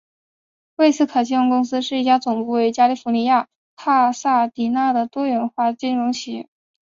[0.77, 6.49] 魏斯可金融公司是一家总部位于加尼福尼亚州帕萨迪纳的多元化金融企业。